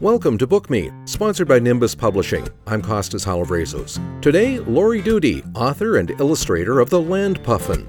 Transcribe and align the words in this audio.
Welcome 0.00 0.36
to 0.38 0.46
Book 0.46 0.68
Me, 0.68 0.90
sponsored 1.06 1.48
by 1.48 1.58
Nimbus 1.58 1.94
Publishing. 1.94 2.46
I'm 2.66 2.82
Costas 2.82 3.24
Halavrezos. 3.24 3.98
Today, 4.20 4.58
Lori 4.58 5.00
Doody, 5.00 5.42
author 5.54 5.96
and 5.96 6.10
illustrator 6.20 6.80
of 6.80 6.90
The 6.90 7.00
Land 7.00 7.42
Puffin. 7.42 7.88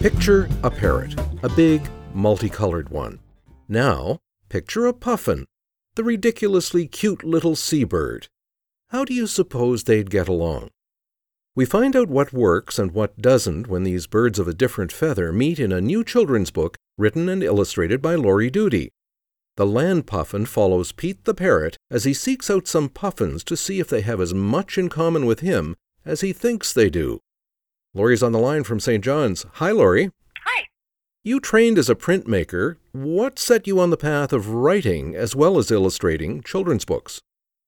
Picture 0.00 0.48
a 0.62 0.70
parrot, 0.70 1.20
a 1.42 1.50
big, 1.50 1.86
multicolored 2.14 2.88
one. 2.88 3.20
Now, 3.68 4.20
picture 4.48 4.86
a 4.86 4.94
puffin, 4.94 5.44
the 5.94 6.04
ridiculously 6.04 6.86
cute 6.86 7.24
little 7.24 7.56
seabird. 7.56 8.28
How 8.88 9.04
do 9.04 9.14
you 9.14 9.26
suppose 9.26 9.84
they'd 9.84 10.10
get 10.10 10.28
along? 10.28 10.70
We 11.56 11.64
find 11.64 11.96
out 11.96 12.08
what 12.08 12.32
works 12.32 12.78
and 12.78 12.92
what 12.92 13.20
doesn't 13.20 13.66
when 13.66 13.82
these 13.82 14.06
birds 14.06 14.38
of 14.38 14.46
a 14.46 14.54
different 14.54 14.92
feather 14.92 15.32
meet 15.32 15.58
in 15.58 15.72
a 15.72 15.80
new 15.80 16.04
children's 16.04 16.50
book 16.50 16.76
written 16.96 17.28
and 17.28 17.42
illustrated 17.42 18.00
by 18.00 18.14
Lori 18.14 18.50
Doody. 18.50 18.90
The 19.56 19.66
land 19.66 20.06
puffin 20.06 20.46
follows 20.46 20.92
Pete 20.92 21.24
the 21.24 21.34
parrot 21.34 21.76
as 21.90 22.04
he 22.04 22.14
seeks 22.14 22.48
out 22.48 22.68
some 22.68 22.88
puffins 22.88 23.42
to 23.44 23.56
see 23.56 23.80
if 23.80 23.88
they 23.88 24.00
have 24.00 24.20
as 24.20 24.32
much 24.32 24.78
in 24.78 24.88
common 24.88 25.26
with 25.26 25.40
him 25.40 25.76
as 26.04 26.20
he 26.20 26.32
thinks 26.32 26.72
they 26.72 26.88
do. 26.88 27.20
Lori's 27.92 28.22
on 28.22 28.32
the 28.32 28.38
line 28.38 28.62
from 28.62 28.78
St. 28.78 29.02
John's. 29.02 29.44
Hi, 29.54 29.72
Lori. 29.72 30.12
You 31.22 31.36
trained 31.36 31.76
as 31.76 31.92
a 31.92 31.94
printmaker. 31.94 32.80
What 32.96 33.38
set 33.38 33.66
you 33.68 33.76
on 33.76 33.92
the 33.92 34.00
path 34.00 34.32
of 34.32 34.56
writing 34.56 35.12
as 35.12 35.36
well 35.36 35.60
as 35.60 35.70
illustrating 35.70 36.40
children's 36.40 36.88
books? 36.88 37.20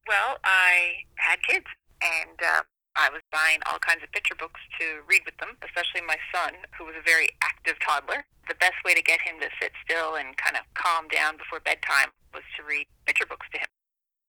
Well, 0.08 0.40
I 0.40 1.04
had 1.20 1.36
kids, 1.44 1.68
and 2.00 2.40
uh, 2.40 2.64
I 2.96 3.12
was 3.12 3.20
buying 3.28 3.60
all 3.68 3.76
kinds 3.76 4.00
of 4.00 4.08
picture 4.08 4.32
books 4.32 4.56
to 4.80 5.04
read 5.04 5.28
with 5.28 5.36
them, 5.36 5.60
especially 5.60 6.00
my 6.00 6.16
son, 6.32 6.64
who 6.80 6.88
was 6.88 6.96
a 6.96 7.04
very 7.04 7.28
active 7.44 7.76
toddler. 7.84 8.24
The 8.48 8.56
best 8.56 8.80
way 8.88 8.96
to 8.96 9.04
get 9.04 9.20
him 9.20 9.36
to 9.44 9.52
sit 9.60 9.76
still 9.84 10.16
and 10.16 10.32
kind 10.40 10.56
of 10.56 10.64
calm 10.72 11.12
down 11.12 11.36
before 11.36 11.60
bedtime 11.60 12.08
was 12.32 12.48
to 12.56 12.64
read 12.64 12.88
picture 13.04 13.28
books 13.28 13.52
to 13.52 13.60
him. 13.60 13.68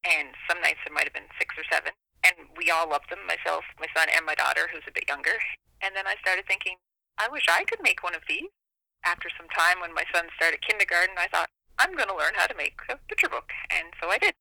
And 0.04 0.36
some 0.52 0.60
nights 0.60 0.84
there 0.84 0.92
might 0.92 1.08
have 1.08 1.16
been 1.16 1.32
six 1.40 1.56
or 1.56 1.64
seven, 1.72 1.96
and 2.28 2.52
we 2.60 2.76
all 2.76 2.92
loved 2.92 3.08
them, 3.08 3.24
myself, 3.24 3.64
my 3.80 3.88
son, 3.96 4.12
and 4.12 4.28
my 4.28 4.36
daughter, 4.36 4.68
who's 4.68 4.84
a 4.84 4.92
bit 4.92 5.08
younger. 5.08 5.40
And 5.80 5.96
then 5.96 6.12
I 6.12 6.20
started 6.20 6.44
thinking, 6.44 6.76
I 7.16 7.32
wish 7.32 7.48
I 7.48 7.64
could 7.64 7.80
make 7.80 8.04
one 8.04 8.20
of 8.20 8.28
these. 8.28 8.52
After 9.06 9.30
some 9.38 9.48
time, 9.50 9.82
when 9.82 9.94
my 9.94 10.04
son 10.14 10.26
started 10.36 10.62
kindergarten, 10.62 11.16
I 11.18 11.28
thought, 11.28 11.50
I'm 11.80 11.96
going 11.96 12.08
to 12.08 12.16
learn 12.16 12.34
how 12.36 12.48
to 12.48 12.56
make 12.56 12.76
a 12.90 12.98
picture 13.10 13.30
book. 13.30 13.50
And 13.70 13.88
so 14.02 14.10
I 14.10 14.18
did. 14.18 14.34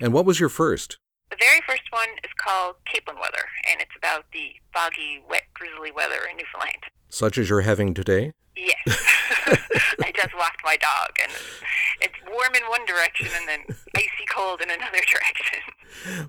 And 0.00 0.12
what 0.12 0.24
was 0.24 0.40
your 0.40 0.48
first? 0.48 0.98
The 1.30 1.36
very 1.38 1.60
first 1.66 1.82
one 1.90 2.08
is 2.22 2.30
called 2.36 2.76
Capelin 2.86 3.16
Weather, 3.20 3.46
and 3.70 3.80
it's 3.80 3.96
about 3.96 4.26
the 4.32 4.52
foggy, 4.72 5.22
wet, 5.28 5.44
drizzly 5.54 5.90
weather 5.90 6.20
in 6.30 6.36
Newfoundland. 6.36 6.84
Such 7.08 7.38
as 7.38 7.48
you're 7.48 7.62
having 7.62 7.94
today? 7.94 8.32
Yes. 8.54 8.76
I 10.02 10.12
just 10.14 10.34
walked 10.36 10.60
my 10.64 10.76
dog, 10.76 11.10
and 11.22 11.32
it's 12.00 12.14
warm 12.30 12.54
in 12.54 12.62
one 12.68 12.84
direction 12.86 13.28
and 13.34 13.48
then 13.48 13.60
icy 13.96 14.26
cold 14.30 14.60
in 14.60 14.70
another 14.70 15.00
direction. 15.12 15.60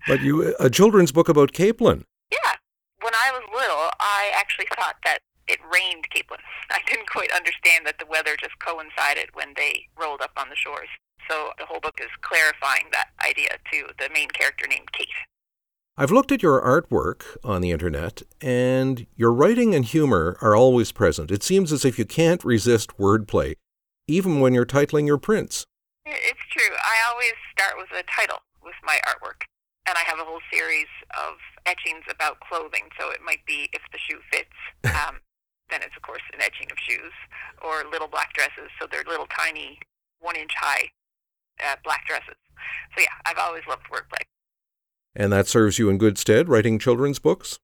But 0.07 0.21
you, 0.21 0.55
a 0.59 0.69
children's 0.69 1.11
book 1.11 1.29
about 1.29 1.51
Capelin. 1.51 2.03
Yeah. 2.31 2.55
When 3.01 3.13
I 3.13 3.31
was 3.31 3.43
little, 3.53 3.89
I 3.99 4.31
actually 4.35 4.67
thought 4.75 4.95
that 5.03 5.19
it 5.47 5.59
rained 5.71 6.07
capelin. 6.09 6.41
I 6.71 6.79
didn't 6.87 7.09
quite 7.09 7.31
understand 7.31 7.85
that 7.85 7.99
the 7.99 8.05
weather 8.05 8.35
just 8.39 8.57
coincided 8.59 9.29
when 9.33 9.53
they 9.55 9.87
rolled 9.99 10.21
up 10.21 10.31
on 10.37 10.49
the 10.49 10.55
shores. 10.55 10.89
So 11.29 11.51
the 11.57 11.65
whole 11.65 11.79
book 11.79 11.99
is 11.99 12.09
clarifying 12.21 12.85
that 12.91 13.09
idea 13.27 13.49
to 13.71 13.87
the 13.97 14.13
main 14.13 14.29
character 14.29 14.67
named 14.67 14.91
Kate. 14.91 15.07
I've 15.97 16.11
looked 16.11 16.31
at 16.31 16.43
your 16.43 16.61
artwork 16.61 17.37
on 17.43 17.61
the 17.61 17.71
internet, 17.71 18.21
and 18.41 19.07
your 19.15 19.31
writing 19.31 19.73
and 19.73 19.85
humor 19.85 20.37
are 20.41 20.55
always 20.55 20.91
present. 20.91 21.31
It 21.31 21.41
seems 21.41 21.71
as 21.71 21.85
if 21.85 21.97
you 21.97 22.03
can't 22.03 22.43
resist 22.43 22.97
wordplay, 22.97 23.55
even 24.05 24.41
when 24.41 24.53
you're 24.53 24.65
titling 24.65 25.07
your 25.07 25.17
prints. 25.17 25.65
It's 26.05 26.45
true. 26.51 26.75
I 26.83 27.09
always 27.09 27.33
start 27.51 27.77
with 27.77 27.89
a 27.97 28.03
title 28.11 28.39
with 28.61 28.75
my 28.83 28.99
artwork. 29.07 29.47
And 29.87 29.95
I 29.97 30.01
have 30.05 30.19
a 30.19 30.25
whole 30.25 30.41
series 30.51 30.89
of 31.11 31.37
etchings 31.65 32.03
about 32.09 32.39
clothing. 32.41 32.89
So 32.99 33.11
it 33.11 33.21
might 33.23 33.45
be 33.47 33.69
if 33.71 33.81
the 33.93 33.97
shoe 33.97 34.19
fits, 34.31 34.49
um, 35.07 35.19
then 35.69 35.81
it's, 35.81 35.95
of 35.95 36.03
course, 36.03 36.21
an 36.33 36.41
etching 36.41 36.71
of 36.71 36.77
shoes, 36.77 37.13
or 37.63 37.83
little 37.89 38.07
black 38.07 38.33
dresses. 38.33 38.69
So 38.79 38.87
they're 38.89 39.03
little 39.07 39.27
tiny, 39.27 39.79
one 40.19 40.35
inch 40.35 40.53
high 40.57 40.89
uh, 41.65 41.75
black 41.83 42.05
dresses. 42.07 42.37
So 42.95 43.01
yeah, 43.01 43.15
I've 43.25 43.37
always 43.37 43.63
loved 43.67 43.83
wordplay. 43.91 44.23
And 45.15 45.31
that 45.31 45.47
serves 45.47 45.79
you 45.79 45.89
in 45.89 45.97
good 45.97 46.17
stead 46.17 46.49
writing 46.49 46.77
children's 46.77 47.19
books? 47.19 47.59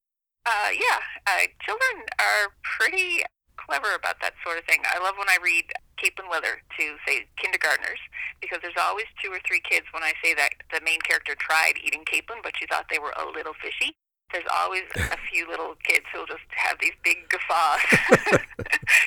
Uh, 0.46 0.72
yeah, 0.74 1.00
uh, 1.28 1.46
children 1.62 2.08
are 2.18 2.56
pretty 2.64 3.22
clever 3.58 3.94
about 3.96 4.16
that 4.22 4.34
sort 4.44 4.58
of 4.58 4.66
thing. 4.66 4.82
I 4.88 5.04
love 5.04 5.16
when 5.18 5.30
I 5.30 5.38
read 5.44 5.66
Capelin 6.02 6.30
Weather 6.30 6.64
to, 6.80 6.96
say, 7.08 7.28
kindergartners, 7.38 8.00
because 8.42 8.60
there's 8.62 8.80
always 8.80 9.06
two 9.22 9.30
or 9.30 9.40
three 9.46 9.62
kids 9.62 9.86
when 9.94 10.02
I 10.02 10.14
say 10.24 10.34
that 10.34 10.50
the 10.74 10.82
main 10.84 11.00
character 11.02 11.36
tried 11.38 11.74
eating 11.84 12.04
capelin, 12.06 12.42
but 12.42 12.54
she 12.58 12.66
thought 12.66 12.86
they 12.90 13.00
were 13.00 13.14
a 13.22 13.30
little 13.30 13.54
fishy. 13.62 13.94
There's 14.32 14.46
always 14.60 14.84
a 14.96 15.18
few 15.32 15.48
little 15.50 15.76
kids 15.84 16.06
who'll 16.14 16.26
just 16.26 16.40
have 16.50 16.78
these 16.82 16.94
big 17.04 17.18
guffaws 17.30 17.82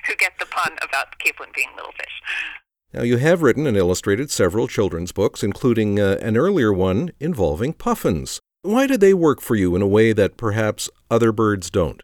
who 0.06 0.16
get 0.16 0.32
the 0.38 0.46
pun 0.46 0.72
about 0.82 1.18
capelin 1.18 1.54
being 1.54 1.68
little 1.76 1.92
fish. 1.92 2.22
Now, 2.92 3.02
you 3.02 3.16
have 3.16 3.42
written 3.42 3.66
and 3.66 3.76
illustrated 3.76 4.30
several 4.30 4.68
children's 4.68 5.10
books, 5.10 5.42
including 5.42 5.98
uh, 5.98 6.16
an 6.22 6.36
earlier 6.36 6.72
one 6.72 7.10
involving 7.18 7.72
puffins. 7.72 8.40
Why 8.62 8.86
do 8.86 8.96
they 8.96 9.12
work 9.12 9.40
for 9.40 9.56
you 9.56 9.74
in 9.74 9.82
a 9.82 9.86
way 9.86 10.12
that 10.12 10.36
perhaps 10.36 10.88
other 11.10 11.32
birds 11.32 11.70
don't? 11.70 12.02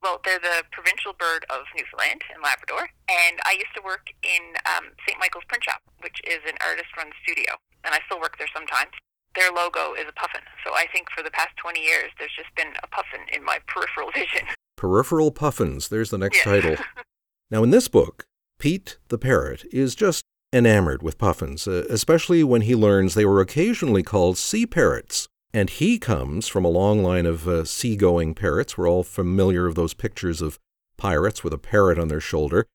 Well, 0.00 0.20
they're 0.24 0.38
the 0.38 0.62
provincial 0.70 1.12
bird 1.18 1.44
of 1.50 1.66
Newfoundland 1.76 2.22
and 2.32 2.40
Labrador, 2.40 2.88
and 3.10 3.36
I 3.44 3.58
used 3.58 3.74
to 3.74 3.82
work 3.82 4.14
in 4.22 4.54
um, 4.64 4.94
St. 5.04 5.18
Michael's 5.18 5.44
Print 5.48 5.64
Shop, 5.64 5.82
which 6.00 6.22
is 6.22 6.38
an 6.46 6.54
artist-run 6.64 7.10
studio, 7.26 7.58
and 7.82 7.92
I 7.92 7.98
still 8.06 8.20
work 8.20 8.38
there 8.38 8.48
sometimes. 8.54 8.94
Their 9.34 9.50
logo 9.50 9.92
is 9.98 10.06
a 10.08 10.14
puffin, 10.14 10.46
so 10.64 10.72
I 10.74 10.86
think 10.92 11.08
for 11.16 11.22
the 11.22 11.30
past 11.30 11.50
20 11.56 11.80
years, 11.80 12.10
there's 12.18 12.34
just 12.36 12.54
been 12.56 12.72
a 12.82 12.86
puffin 12.88 13.20
in 13.32 13.44
my 13.44 13.58
peripheral 13.66 14.10
vision. 14.12 14.46
Peripheral 14.76 15.30
puffins, 15.30 15.88
there's 15.88 16.10
the 16.10 16.18
next 16.18 16.38
Yeah. 16.38 16.44
title. 16.60 16.76
Now, 17.50 17.62
in 17.62 17.70
this 17.70 17.88
book, 17.88 18.24
Pete 18.58 18.98
the 19.08 19.16
parrot 19.16 19.64
is 19.72 19.94
just 19.94 20.22
enamored 20.52 21.02
with 21.02 21.16
puffins, 21.16 21.66
uh, 21.66 21.86
especially 21.88 22.44
when 22.44 22.60
he 22.60 22.74
learns 22.74 23.14
they 23.14 23.24
were 23.24 23.40
occasionally 23.40 24.02
called 24.02 24.36
sea 24.36 24.66
parrots. 24.66 25.28
And 25.54 25.70
he 25.70 25.98
comes 25.98 26.46
from 26.46 26.66
a 26.66 26.68
long 26.68 27.02
line 27.02 27.24
of 27.24 27.48
uh, 27.48 27.64
seagoing 27.64 28.34
parrots. 28.34 28.76
We're 28.76 28.86
all 28.88 29.02
familiar 29.02 29.64
of 29.66 29.76
those 29.76 29.94
pictures 29.94 30.42
of 30.42 30.58
pirates 30.98 31.42
with 31.42 31.54
a 31.54 31.58
parrot 31.58 31.98
on 31.98 32.08
their 32.08 32.20
shoulder. 32.20 32.66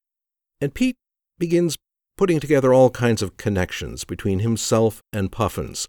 And 0.60 0.74
Pete 0.74 0.96
begins 1.38 1.76
putting 2.18 2.40
together 2.40 2.74
all 2.74 2.90
kinds 2.90 3.22
of 3.22 3.38
connections 3.38 4.06
between 4.06 4.40
himself 4.40 5.02
and 5.14 5.32
puffins. 5.32 5.88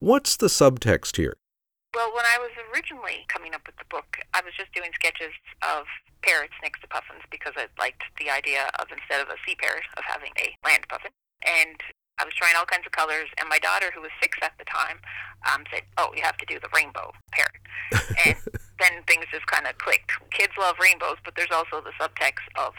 What's 0.00 0.36
the 0.36 0.48
subtext 0.48 1.16
here? 1.16 1.36
Well, 1.94 2.10
when 2.10 2.26
I 2.26 2.38
was 2.38 2.50
originally 2.74 3.24
coming 3.28 3.54
up 3.54 3.62
with 3.66 3.76
the 3.76 3.86
book, 3.88 4.18
I 4.34 4.42
was 4.42 4.52
just 4.58 4.74
doing 4.74 4.90
sketches 4.94 5.30
of 5.62 5.86
parrots 6.22 6.54
next 6.62 6.80
to 6.82 6.88
puffins 6.88 7.22
because 7.30 7.54
I 7.56 7.70
liked 7.78 8.02
the 8.18 8.30
idea 8.30 8.66
of 8.82 8.90
instead 8.90 9.22
of 9.22 9.28
a 9.28 9.38
sea 9.46 9.54
parrot, 9.54 9.86
of 9.96 10.02
having 10.02 10.34
a 10.42 10.56
land 10.66 10.88
puffin. 10.88 11.14
And 11.46 11.78
I 12.18 12.24
was 12.24 12.34
trying 12.34 12.54
all 12.56 12.66
kinds 12.66 12.86
of 12.86 12.92
colors, 12.92 13.30
and 13.38 13.48
my 13.48 13.58
daughter, 13.58 13.90
who 13.94 14.02
was 14.02 14.10
six 14.22 14.38
at 14.42 14.54
the 14.58 14.64
time, 14.66 14.98
um, 15.46 15.64
said, 15.70 15.82
"Oh, 15.98 16.10
you 16.14 16.22
have 16.22 16.38
to 16.38 16.46
do 16.46 16.58
the 16.58 16.70
rainbow 16.74 17.12
parrot." 17.32 17.62
and 18.26 18.38
then 18.78 19.02
things 19.06 19.26
just 19.30 19.46
kind 19.46 19.66
of 19.66 19.78
clicked. 19.78 20.12
Kids 20.30 20.52
love 20.58 20.76
rainbows, 20.80 21.18
but 21.24 21.34
there's 21.34 21.50
also 21.50 21.82
the 21.82 21.94
subtext 21.98 22.46
of, 22.56 22.74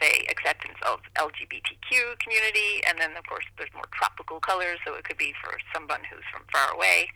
say, 0.00 0.26
acceptance 0.30 0.78
of 0.86 1.00
LGBTQ 1.16 2.18
community, 2.22 2.82
and 2.88 2.98
then 2.98 3.16
of 3.16 3.26
course 3.26 3.44
there's 3.56 3.72
more 3.74 3.88
tropical 3.92 4.40
colors, 4.40 4.78
so 4.86 4.94
it 4.94 5.04
could 5.04 5.18
be 5.18 5.34
for 5.42 5.58
someone 5.74 6.00
who's 6.10 6.24
from 6.32 6.42
far 6.52 6.74
away 6.74 7.08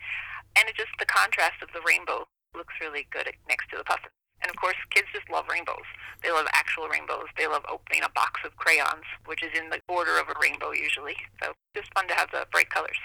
and 0.55 0.69
it 0.69 0.75
just 0.75 0.93
the 0.99 1.05
contrast 1.05 1.61
of 1.61 1.69
the 1.73 1.81
rainbow 1.85 2.25
looks 2.55 2.73
really 2.81 3.07
good 3.11 3.29
next 3.49 3.69
to 3.71 3.77
the 3.77 3.83
puffin. 3.83 4.09
And 4.41 4.49
of 4.49 4.57
course, 4.57 4.75
kids 4.91 5.07
just 5.13 5.29
love 5.31 5.45
rainbows. 5.49 5.87
They 6.21 6.31
love 6.31 6.45
actual 6.51 6.89
rainbows. 6.89 7.31
They 7.37 7.47
love 7.47 7.63
opening 7.71 8.03
a 8.03 8.11
box 8.11 8.41
of 8.45 8.55
crayons, 8.57 9.07
which 9.25 9.41
is 9.41 9.57
in 9.57 9.69
the 9.69 9.79
border 9.87 10.19
of 10.19 10.27
a 10.27 10.39
rainbow 10.41 10.71
usually. 10.71 11.15
So 11.41 11.53
just 11.75 11.93
fun 11.93 12.07
to 12.09 12.13
have 12.13 12.29
the 12.31 12.45
bright 12.51 12.69
colors. 12.69 12.97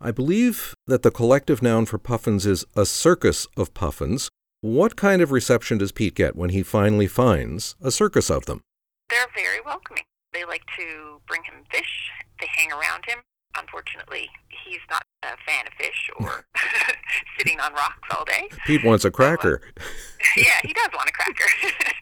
I 0.00 0.10
believe 0.10 0.74
that 0.86 1.02
the 1.02 1.10
collective 1.10 1.62
noun 1.62 1.86
for 1.86 1.98
puffins 1.98 2.46
is 2.46 2.64
a 2.74 2.86
circus 2.86 3.46
of 3.56 3.74
puffins. 3.74 4.30
What 4.62 4.96
kind 4.96 5.20
of 5.20 5.30
reception 5.30 5.78
does 5.78 5.92
Pete 5.92 6.14
get 6.14 6.34
when 6.34 6.50
he 6.50 6.62
finally 6.62 7.06
finds 7.06 7.76
a 7.80 7.90
circus 7.90 8.30
of 8.30 8.46
them? 8.46 8.62
They're 9.12 9.28
very 9.36 9.60
welcoming. 9.60 10.04
They 10.32 10.46
like 10.46 10.62
to 10.78 11.20
bring 11.28 11.42
him 11.44 11.68
fish. 11.70 12.08
They 12.40 12.46
hang 12.48 12.72
around 12.72 13.04
him. 13.06 13.18
Unfortunately, 13.58 14.30
he's 14.64 14.80
not 14.88 15.02
a 15.22 15.36
fan 15.44 15.66
of 15.66 15.74
fish 15.74 16.08
or 16.16 16.46
sitting 17.38 17.60
on 17.60 17.74
rocks 17.74 18.08
all 18.16 18.24
day. 18.24 18.48
Pete 18.66 18.82
wants 18.82 19.04
a 19.04 19.10
cracker. 19.10 19.60
yeah, 20.38 20.56
he 20.62 20.72
does 20.72 20.88
want 20.94 21.10
a 21.10 21.12
cracker. 21.12 21.44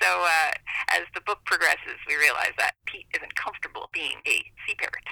so 0.00 0.08
uh, 0.08 0.50
as 0.96 1.02
the 1.14 1.20
book 1.26 1.40
progresses, 1.44 2.00
we 2.08 2.16
realize 2.16 2.52
that 2.56 2.72
Pete 2.86 3.04
isn't 3.14 3.34
comfortable 3.34 3.90
being 3.92 4.16
a 4.26 4.40
sea 4.66 4.74
parrot. 4.78 5.04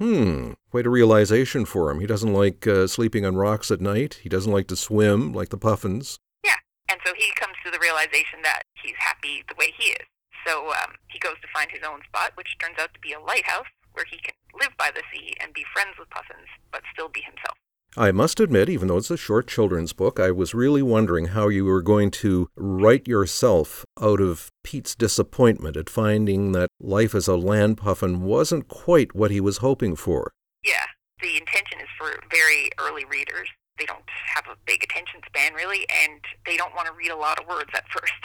Hmm. 0.00 0.54
quite 0.72 0.86
a 0.86 0.90
realization 0.90 1.64
for 1.64 1.88
him. 1.88 2.00
He 2.00 2.06
doesn't 2.08 2.32
like 2.32 2.66
uh, 2.66 2.88
sleeping 2.88 3.24
on 3.24 3.36
rocks 3.36 3.70
at 3.70 3.80
night. 3.80 4.18
He 4.24 4.28
doesn't 4.28 4.50
like 4.50 4.66
to 4.66 4.76
swim 4.76 5.32
like 5.32 5.50
the 5.50 5.56
puffins. 5.56 6.18
Yeah, 6.44 6.56
and 6.90 6.98
so 7.06 7.12
he 7.16 7.30
comes 7.38 7.54
to 7.64 7.70
the 7.70 7.78
realization 7.78 8.42
that 8.42 8.62
he's 8.82 8.96
happy 8.98 9.44
the 9.48 9.54
way 9.56 9.72
he 9.78 9.90
is. 9.90 10.06
So 10.46 10.68
um, 10.70 10.96
he 11.08 11.18
goes 11.18 11.36
to 11.40 11.48
find 11.54 11.70
his 11.70 11.82
own 11.86 12.00
spot, 12.04 12.32
which 12.34 12.56
turns 12.58 12.76
out 12.78 12.92
to 12.94 13.00
be 13.00 13.12
a 13.12 13.20
lighthouse 13.20 13.66
where 13.92 14.04
he 14.10 14.18
can 14.18 14.34
live 14.60 14.72
by 14.78 14.90
the 14.94 15.02
sea 15.12 15.34
and 15.40 15.52
be 15.52 15.64
friends 15.72 15.96
with 15.98 16.10
puffins, 16.10 16.48
but 16.72 16.82
still 16.92 17.08
be 17.08 17.20
himself. 17.20 17.56
I 17.96 18.10
must 18.10 18.40
admit, 18.40 18.68
even 18.68 18.88
though 18.88 18.96
it's 18.96 19.10
a 19.10 19.16
short 19.16 19.46
children's 19.46 19.92
book, 19.92 20.18
I 20.18 20.32
was 20.32 20.52
really 20.52 20.82
wondering 20.82 21.26
how 21.26 21.46
you 21.46 21.64
were 21.64 21.82
going 21.82 22.10
to 22.22 22.48
write 22.56 23.06
yourself 23.06 23.84
out 24.02 24.20
of 24.20 24.48
Pete's 24.64 24.96
disappointment 24.96 25.76
at 25.76 25.88
finding 25.88 26.50
that 26.52 26.70
life 26.80 27.14
as 27.14 27.28
a 27.28 27.36
land 27.36 27.76
puffin 27.78 28.22
wasn't 28.22 28.66
quite 28.66 29.14
what 29.14 29.30
he 29.30 29.40
was 29.40 29.58
hoping 29.58 29.94
for. 29.94 30.32
Yeah, 30.64 30.86
the 31.22 31.36
intention 31.36 31.78
is 31.78 31.88
for 31.96 32.18
very 32.32 32.70
early 32.80 33.04
readers. 33.04 33.48
They 33.78 33.86
don't 33.86 34.06
have 34.34 34.44
a 34.46 34.56
big 34.66 34.84
attention 34.84 35.20
span, 35.26 35.54
really, 35.54 35.86
and 35.90 36.20
they 36.46 36.56
don't 36.56 36.74
want 36.74 36.86
to 36.86 36.94
read 36.94 37.10
a 37.10 37.16
lot 37.16 37.40
of 37.40 37.48
words 37.48 37.70
at 37.74 37.88
first. 37.94 38.20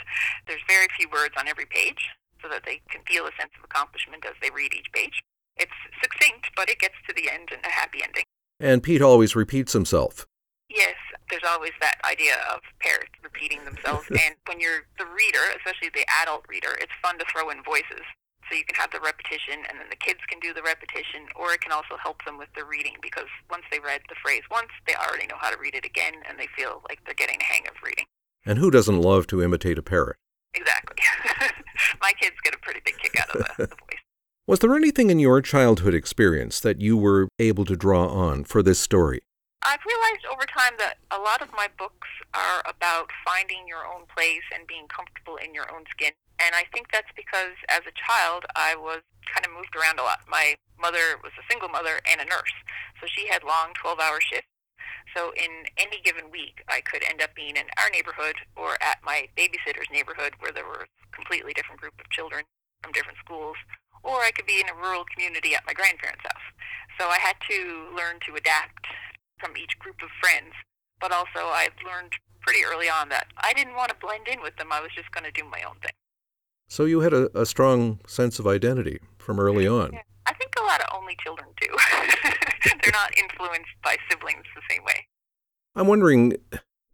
There's 0.46 0.62
very 0.68 0.86
few 0.96 1.08
words 1.10 1.34
on 1.38 1.48
every 1.48 1.66
page 1.66 2.10
so 2.42 2.48
that 2.48 2.64
they 2.64 2.80
can 2.88 3.02
feel 3.06 3.26
a 3.26 3.34
sense 3.38 3.52
of 3.58 3.64
accomplishment 3.64 4.24
as 4.24 4.34
they 4.40 4.50
read 4.50 4.72
each 4.72 4.90
page. 4.92 5.22
It's 5.56 5.76
succinct, 6.02 6.50
but 6.56 6.70
it 6.70 6.78
gets 6.78 6.94
to 7.08 7.14
the 7.14 7.28
end 7.30 7.50
and 7.52 7.60
a 7.64 7.70
happy 7.70 8.00
ending. 8.02 8.24
And 8.60 8.82
Pete 8.82 9.02
always 9.02 9.36
repeats 9.36 9.72
himself. 9.72 10.26
Yes, 10.68 10.94
there's 11.28 11.42
always 11.46 11.72
that 11.80 11.96
idea 12.04 12.34
of 12.52 12.60
parrots 12.80 13.12
repeating 13.22 13.64
themselves. 13.64 14.06
and 14.10 14.36
when 14.46 14.60
you're 14.60 14.86
the 14.98 15.06
reader, 15.06 15.42
especially 15.56 15.90
the 15.92 16.06
adult 16.22 16.44
reader, 16.48 16.78
it's 16.80 16.92
fun 17.02 17.18
to 17.18 17.24
throw 17.30 17.50
in 17.50 17.62
voices. 17.62 18.06
So 18.50 18.56
you 18.56 18.64
can 18.64 18.74
have 18.74 18.90
the 18.90 18.98
repetition, 18.98 19.62
and 19.70 19.78
then 19.78 19.86
the 19.90 19.96
kids 19.96 20.18
can 20.28 20.40
do 20.40 20.52
the 20.52 20.62
repetition, 20.62 21.30
or 21.36 21.52
it 21.52 21.60
can 21.60 21.70
also 21.70 21.94
help 22.02 22.24
them 22.24 22.36
with 22.36 22.48
the 22.56 22.64
reading 22.64 22.96
because 23.00 23.30
once 23.48 23.62
they 23.70 23.78
read 23.78 24.02
the 24.08 24.16
phrase 24.20 24.42
once, 24.50 24.74
they 24.88 24.94
already 24.96 25.28
know 25.28 25.38
how 25.38 25.50
to 25.50 25.56
read 25.56 25.76
it 25.76 25.86
again, 25.86 26.14
and 26.28 26.36
they 26.36 26.48
feel 26.58 26.82
like 26.88 26.98
they're 27.06 27.14
getting 27.14 27.38
a 27.40 27.44
hang 27.44 27.62
of 27.68 27.74
reading. 27.84 28.06
And 28.44 28.58
who 28.58 28.72
doesn't 28.72 29.00
love 29.00 29.28
to 29.28 29.40
imitate 29.40 29.78
a 29.78 29.82
parrot? 29.82 30.16
Exactly. 30.54 30.96
My 32.02 32.10
kids 32.20 32.34
get 32.42 32.52
a 32.52 32.58
pretty 32.58 32.80
big 32.84 32.98
kick 32.98 33.20
out 33.20 33.30
of 33.30 33.38
the, 33.56 33.66
the 33.66 33.66
voice. 33.68 34.02
Was 34.48 34.58
there 34.58 34.74
anything 34.74 35.10
in 35.10 35.20
your 35.20 35.40
childhood 35.42 35.94
experience 35.94 36.58
that 36.58 36.80
you 36.80 36.96
were 36.96 37.28
able 37.38 37.64
to 37.66 37.76
draw 37.76 38.08
on 38.08 38.42
for 38.42 38.64
this 38.64 38.80
story? 38.80 39.20
I've 39.62 39.84
realized 39.84 40.24
over 40.24 40.48
time 40.48 40.80
that 40.80 40.96
a 41.12 41.20
lot 41.20 41.44
of 41.44 41.52
my 41.52 41.68
books 41.76 42.08
are 42.32 42.64
about 42.64 43.12
finding 43.24 43.68
your 43.68 43.84
own 43.84 44.08
place 44.08 44.44
and 44.54 44.66
being 44.66 44.88
comfortable 44.88 45.36
in 45.36 45.52
your 45.52 45.68
own 45.68 45.84
skin. 45.92 46.16
And 46.40 46.56
I 46.56 46.64
think 46.72 46.88
that's 46.88 47.12
because 47.12 47.52
as 47.68 47.84
a 47.84 47.92
child, 47.92 48.48
I 48.56 48.72
was 48.72 49.04
kind 49.28 49.44
of 49.44 49.52
moved 49.52 49.76
around 49.76 50.00
a 50.00 50.06
lot. 50.08 50.24
My 50.24 50.56
mother 50.80 51.20
was 51.20 51.36
a 51.36 51.44
single 51.44 51.68
mother 51.68 52.00
and 52.08 52.24
a 52.24 52.24
nurse, 52.24 52.56
so 53.00 53.06
she 53.06 53.28
had 53.28 53.44
long 53.44 53.76
12 53.76 54.00
hour 54.00 54.20
shifts. 54.24 54.48
So 55.12 55.36
in 55.36 55.68
any 55.76 56.00
given 56.00 56.32
week, 56.32 56.64
I 56.68 56.80
could 56.80 57.04
end 57.04 57.20
up 57.20 57.34
being 57.36 57.60
in 57.60 57.68
our 57.76 57.90
neighborhood 57.92 58.40
or 58.56 58.80
at 58.80 59.04
my 59.04 59.28
babysitter's 59.36 59.92
neighborhood 59.92 60.40
where 60.40 60.52
there 60.52 60.64
were 60.64 60.88
a 60.88 61.12
completely 61.12 61.52
different 61.52 61.80
group 61.82 62.00
of 62.00 62.08
children 62.08 62.48
from 62.80 62.92
different 62.92 63.18
schools 63.18 63.56
or 64.02 64.24
I 64.24 64.30
could 64.30 64.46
be 64.46 64.60
in 64.60 64.68
a 64.68 64.74
rural 64.74 65.04
community 65.04 65.54
at 65.54 65.66
my 65.66 65.72
grandparents' 65.72 66.24
house. 66.24 66.48
So 66.98 67.08
I 67.08 67.18
had 67.20 67.36
to 67.50 67.88
learn 67.96 68.20
to 68.26 68.36
adapt 68.36 68.86
from 69.40 69.56
each 69.56 69.78
group 69.78 69.96
of 70.02 70.10
friends. 70.20 70.52
But 71.00 71.12
also, 71.12 71.48
I 71.48 71.68
learned 71.84 72.12
pretty 72.42 72.60
early 72.64 72.88
on 72.88 73.08
that 73.08 73.26
I 73.38 73.52
didn't 73.52 73.74
want 73.74 73.90
to 73.90 73.96
blend 74.00 74.28
in 74.28 74.42
with 74.42 74.56
them. 74.56 74.68
I 74.72 74.80
was 74.80 74.90
just 74.94 75.10
going 75.12 75.24
to 75.24 75.32
do 75.32 75.46
my 75.48 75.62
own 75.66 75.76
thing. 75.82 75.92
So 76.68 76.84
you 76.84 77.00
had 77.00 77.12
a, 77.12 77.36
a 77.38 77.46
strong 77.46 78.00
sense 78.06 78.38
of 78.38 78.46
identity 78.46 79.00
from 79.18 79.40
early 79.40 79.66
on. 79.66 79.92
Yeah. 79.92 80.02
I 80.26 80.34
think 80.34 80.52
a 80.60 80.62
lot 80.62 80.80
of 80.80 80.86
only 80.94 81.16
children 81.22 81.48
do. 81.60 81.66
They're 82.64 82.92
not 82.92 83.12
influenced 83.18 83.74
by 83.82 83.96
siblings 84.08 84.44
the 84.54 84.62
same 84.70 84.84
way. 84.84 85.06
I'm 85.74 85.88
wondering, 85.88 86.36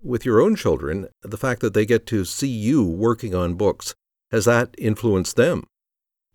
with 0.03 0.25
your 0.25 0.41
own 0.41 0.57
children, 0.57 1.09
the 1.23 1.37
fact 1.37 1.61
that 1.61 1.75
they 1.75 1.85
get 1.85 2.07
to 2.07 2.25
see 2.25 2.49
you 2.49 2.83
working 2.85 3.35
on 3.35 3.55
books, 3.55 3.95
has 4.31 4.47
that 4.47 4.75
influenced 4.79 5.37
them? 5.37 5.65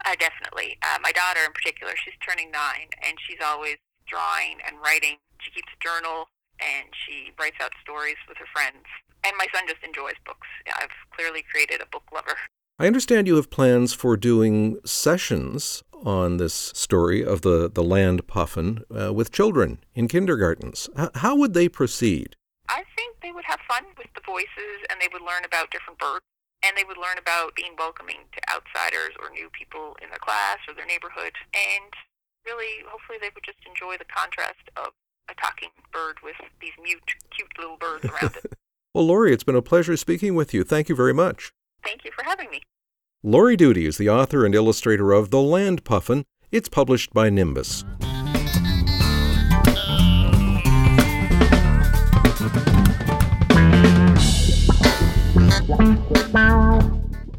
Uh, 0.05 0.15
definitely. 0.19 0.77
Uh, 0.83 0.97
my 1.01 1.11
daughter, 1.11 1.41
in 1.45 1.53
particular, 1.53 1.93
she's 2.03 2.13
turning 2.27 2.51
nine, 2.51 2.89
and 3.05 3.17
she's 3.27 3.39
always 3.43 3.77
drawing 4.07 4.57
and 4.67 4.77
writing. 4.83 5.17
She 5.43 5.51
keeps 5.51 5.69
a 5.73 5.81
journal, 5.83 6.29
and 6.61 6.89
she 6.93 7.31
writes 7.39 7.57
out 7.61 7.71
stories 7.81 8.17
with 8.27 8.37
her 8.37 8.49
friends. 8.53 8.85
And 9.23 9.35
my 9.37 9.47
son 9.53 9.63
just 9.67 9.83
enjoys 9.83 10.17
books. 10.25 10.47
I've 10.67 10.93
clearly 11.15 11.43
created 11.43 11.81
a 11.81 11.85
book 11.85 12.03
lover. 12.13 12.37
I 12.79 12.87
understand 12.87 13.27
you 13.27 13.35
have 13.35 13.51
plans 13.51 13.93
for 13.93 14.17
doing 14.17 14.79
sessions 14.85 15.83
on 15.93 16.37
this 16.37 16.73
story 16.73 17.23
of 17.23 17.41
the, 17.41 17.69
the 17.69 17.83
land 17.83 18.25
puffin 18.25 18.83
uh, 18.89 19.13
with 19.13 19.31
children 19.31 19.83
in 19.93 20.07
kindergartens. 20.07 20.89
H- 20.97 21.13
how 21.15 21.35
would 21.35 21.53
they 21.53 21.69
proceed? 21.69 22.35
I 22.69 22.83
think 22.95 23.21
they 23.21 23.31
would 23.31 23.45
have 23.45 23.59
fun 23.69 23.85
with 23.97 24.07
the 24.15 24.25
voices 24.25 24.81
and 24.89 24.99
they 24.99 25.09
would 25.13 25.21
learn 25.21 25.45
about 25.45 25.69
different 25.69 25.99
birds 25.99 26.25
and 26.65 26.77
they 26.77 26.85
would 26.85 26.97
learn 26.97 27.17
about 27.17 27.53
being 27.53 27.73
welcoming 27.77 28.25
to 28.33 28.41
outsiders 28.49 29.13
or 29.21 29.29
new 29.29 29.49
people 29.53 29.97
in 30.01 30.09
their 30.09 30.21
class 30.21 30.57
or 30.67 30.73
their 30.73 30.85
neighborhood. 30.85 31.33
And 31.53 31.93
really, 32.45 32.81
hopefully, 32.89 33.17
they 33.21 33.29
would 33.33 33.45
just 33.45 33.61
enjoy 33.65 33.97
the 33.97 34.09
contrast 34.09 34.69
of 34.77 34.93
a 35.29 35.33
talking 35.35 35.69
bird 35.91 36.17
with 36.23 36.35
these 36.61 36.71
mute, 36.81 37.01
cute 37.35 37.51
little 37.57 37.77
birds 37.77 38.05
around 38.05 38.35
it. 38.35 38.53
well, 38.93 39.05
Lori, 39.05 39.33
it's 39.33 39.43
been 39.43 39.55
a 39.55 39.61
pleasure 39.61 39.97
speaking 39.97 40.35
with 40.35 40.53
you. 40.53 40.63
Thank 40.63 40.89
you 40.89 40.95
very 40.95 41.13
much. 41.13 41.51
Thank 41.83 42.05
you 42.05 42.11
for 42.11 42.23
having 42.23 42.49
me. 42.49 42.61
Lori 43.23 43.55
Doody 43.55 43.85
is 43.85 43.97
the 43.97 44.09
author 44.09 44.45
and 44.45 44.55
illustrator 44.55 45.11
of 45.11 45.29
The 45.29 45.41
Land 45.41 45.83
Puffin. 45.83 46.25
It's 46.51 46.69
published 46.69 47.13
by 47.13 47.29
Nimbus. 47.29 47.83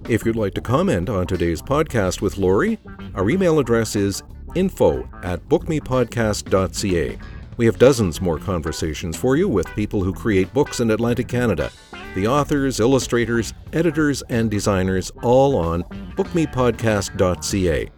If 0.09 0.27
you'd 0.27 0.37
like 0.37 0.55
to 0.55 0.61
comment 0.61 1.09
on 1.09 1.27
today's 1.27 1.63
podcast 1.63 2.21
with 2.21 2.37
Lori, 2.37 2.79
our 3.15 3.31
email 3.31 3.59
address 3.59 3.97
is 3.97 4.23
info 4.55 5.09
at 5.23 5.49
bookmepodcast.ca. 5.49 7.19
We 7.57 7.67
have 7.67 7.79
dozens 7.79 8.21
more 8.21 8.39
conversations 8.39 9.17
for 9.17 9.37
you 9.37 9.49
with 9.49 9.67
people 9.75 10.03
who 10.03 10.15
create 10.15 10.53
books 10.55 10.81
in 10.81 10.91
Atlantic 10.91 11.29
Canada. 11.29 11.71
The 12.15 12.27
authors, 12.27 12.81
illustrators, 12.81 13.53
editors, 13.73 14.23
and 14.29 14.51
designers 14.51 15.11
all 15.23 15.57
on 15.57 15.83
bookmepodcast.ca. 16.17 17.91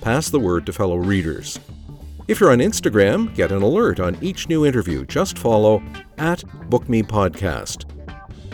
Pass 0.00 0.30
the 0.30 0.40
word 0.40 0.66
to 0.66 0.72
fellow 0.72 0.96
readers. 0.96 1.58
If 2.28 2.40
you're 2.40 2.52
on 2.52 2.58
Instagram, 2.58 3.34
get 3.34 3.52
an 3.52 3.62
alert 3.62 4.00
on 4.00 4.18
each 4.22 4.48
new 4.48 4.66
interview. 4.66 5.06
Just 5.06 5.38
follow 5.38 5.82
at 6.18 6.40
bookmepodcast. 6.68 7.84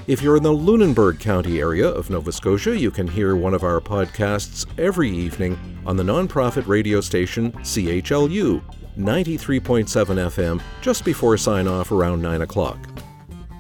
If 0.07 0.23
you're 0.23 0.37
in 0.37 0.43
the 0.43 0.53
Lunenburg 0.53 1.19
County 1.19 1.61
area 1.61 1.89
of 1.89 2.11
Nova 2.11 2.31
Scotia, 2.31 2.79
you 2.79 2.91
can 2.91 3.09
hear 3.09 3.35
one 3.35 3.55
of 3.55 3.65
our 3.65 3.81
podcasts 3.81 4.67
every 4.79 5.11
evening 5.11 5.59
on 5.87 5.97
the 5.97 6.03
nonprofit 6.03 6.67
radio 6.69 7.01
station 7.01 7.53
CHLU 7.53 8.63
93.7 8.97 9.87
FM 9.87 10.63
just 10.81 11.05
before 11.05 11.37
sign 11.37 11.67
off 11.67 11.91
around 11.91 12.23
9 12.23 12.43
o'clock. 12.43 12.79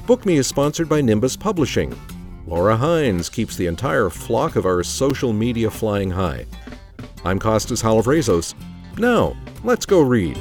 Book 0.07 0.25
Me 0.26 0.37
is 0.37 0.47
sponsored 0.47 0.88
by 0.88 1.00
Nimbus 1.00 1.37
Publishing. 1.37 1.99
Laura 2.47 2.76
Hines 2.76 3.29
keeps 3.29 3.57
the 3.57 3.67
entire 3.67 4.11
flock 4.11 4.55
of 4.55 4.67
our 4.67 4.83
social 4.83 5.33
media 5.33 5.71
flying 5.71 6.11
high. 6.11 6.47
I'm 7.25 7.38
Costas 7.38 7.83
Halavrezos. 7.83 8.55
Now, 8.99 9.35
let's 9.64 9.87
go 9.87 10.03
read. 10.03 10.38